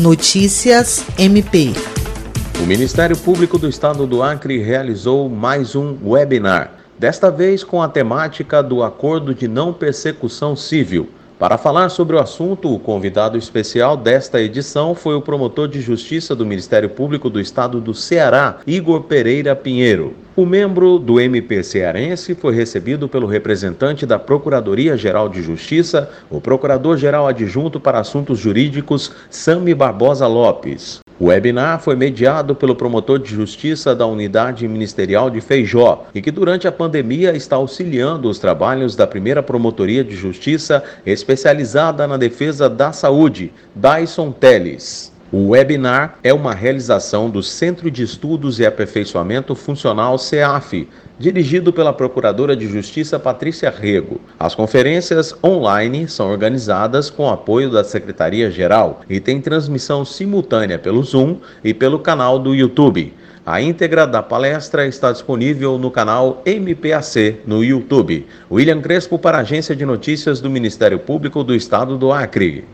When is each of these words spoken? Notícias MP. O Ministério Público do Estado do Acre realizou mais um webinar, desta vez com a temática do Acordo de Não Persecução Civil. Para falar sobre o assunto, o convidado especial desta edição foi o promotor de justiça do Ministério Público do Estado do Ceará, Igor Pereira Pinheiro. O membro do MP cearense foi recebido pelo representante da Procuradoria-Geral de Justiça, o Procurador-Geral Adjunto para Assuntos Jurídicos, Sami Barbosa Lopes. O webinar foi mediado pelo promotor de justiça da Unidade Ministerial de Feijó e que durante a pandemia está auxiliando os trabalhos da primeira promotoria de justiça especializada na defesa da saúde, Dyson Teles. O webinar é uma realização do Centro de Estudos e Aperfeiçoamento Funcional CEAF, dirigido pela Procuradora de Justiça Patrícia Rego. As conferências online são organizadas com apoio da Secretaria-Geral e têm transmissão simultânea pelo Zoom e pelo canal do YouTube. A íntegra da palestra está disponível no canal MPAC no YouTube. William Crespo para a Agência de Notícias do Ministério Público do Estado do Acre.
Notícias 0.00 1.04
MP. 1.18 1.74
O 2.58 2.66
Ministério 2.66 3.14
Público 3.18 3.58
do 3.58 3.68
Estado 3.68 4.06
do 4.06 4.22
Acre 4.22 4.56
realizou 4.56 5.28
mais 5.28 5.76
um 5.76 5.94
webinar, 6.02 6.72
desta 6.98 7.30
vez 7.30 7.62
com 7.62 7.82
a 7.82 7.88
temática 7.88 8.62
do 8.62 8.82
Acordo 8.82 9.34
de 9.34 9.46
Não 9.46 9.74
Persecução 9.74 10.56
Civil. 10.56 11.10
Para 11.38 11.58
falar 11.58 11.90
sobre 11.90 12.16
o 12.16 12.18
assunto, 12.18 12.74
o 12.74 12.78
convidado 12.78 13.36
especial 13.36 13.94
desta 13.94 14.40
edição 14.40 14.94
foi 14.94 15.14
o 15.14 15.20
promotor 15.20 15.68
de 15.68 15.82
justiça 15.82 16.34
do 16.34 16.46
Ministério 16.46 16.88
Público 16.88 17.28
do 17.28 17.38
Estado 17.38 17.78
do 17.78 17.92
Ceará, 17.92 18.60
Igor 18.66 19.02
Pereira 19.02 19.54
Pinheiro. 19.54 20.14
O 20.40 20.46
membro 20.46 20.98
do 20.98 21.20
MP 21.20 21.62
cearense 21.62 22.34
foi 22.34 22.54
recebido 22.54 23.06
pelo 23.06 23.26
representante 23.26 24.06
da 24.06 24.18
Procuradoria-Geral 24.18 25.28
de 25.28 25.42
Justiça, 25.42 26.10
o 26.30 26.40
Procurador-Geral 26.40 27.28
Adjunto 27.28 27.78
para 27.78 28.00
Assuntos 28.00 28.38
Jurídicos, 28.38 29.12
Sami 29.28 29.74
Barbosa 29.74 30.26
Lopes. 30.26 31.00
O 31.18 31.26
webinar 31.26 31.78
foi 31.82 31.94
mediado 31.94 32.54
pelo 32.54 32.74
promotor 32.74 33.18
de 33.18 33.28
justiça 33.34 33.94
da 33.94 34.06
Unidade 34.06 34.66
Ministerial 34.66 35.28
de 35.28 35.42
Feijó 35.42 36.06
e 36.14 36.22
que 36.22 36.30
durante 36.30 36.66
a 36.66 36.72
pandemia 36.72 37.36
está 37.36 37.56
auxiliando 37.56 38.26
os 38.30 38.38
trabalhos 38.38 38.96
da 38.96 39.06
primeira 39.06 39.42
promotoria 39.42 40.02
de 40.02 40.16
justiça 40.16 40.82
especializada 41.04 42.06
na 42.06 42.16
defesa 42.16 42.66
da 42.66 42.92
saúde, 42.92 43.52
Dyson 43.76 44.32
Teles. 44.32 45.09
O 45.32 45.50
webinar 45.50 46.18
é 46.24 46.34
uma 46.34 46.52
realização 46.52 47.30
do 47.30 47.40
Centro 47.40 47.88
de 47.88 48.02
Estudos 48.02 48.58
e 48.58 48.66
Aperfeiçoamento 48.66 49.54
Funcional 49.54 50.18
CEAF, 50.18 50.88
dirigido 51.20 51.72
pela 51.72 51.92
Procuradora 51.92 52.56
de 52.56 52.66
Justiça 52.66 53.16
Patrícia 53.16 53.70
Rego. 53.70 54.20
As 54.36 54.56
conferências 54.56 55.32
online 55.44 56.08
são 56.08 56.28
organizadas 56.28 57.10
com 57.10 57.30
apoio 57.30 57.70
da 57.70 57.84
Secretaria-Geral 57.84 59.02
e 59.08 59.20
têm 59.20 59.40
transmissão 59.40 60.04
simultânea 60.04 60.80
pelo 60.80 61.00
Zoom 61.04 61.36
e 61.62 61.72
pelo 61.72 62.00
canal 62.00 62.36
do 62.36 62.52
YouTube. 62.52 63.14
A 63.46 63.62
íntegra 63.62 64.08
da 64.08 64.24
palestra 64.24 64.84
está 64.84 65.12
disponível 65.12 65.78
no 65.78 65.92
canal 65.92 66.42
MPAC 66.44 67.36
no 67.46 67.64
YouTube. 67.64 68.26
William 68.50 68.80
Crespo 68.80 69.16
para 69.16 69.38
a 69.38 69.42
Agência 69.42 69.76
de 69.76 69.86
Notícias 69.86 70.40
do 70.40 70.50
Ministério 70.50 70.98
Público 70.98 71.44
do 71.44 71.54
Estado 71.54 71.96
do 71.96 72.12
Acre. 72.12 72.64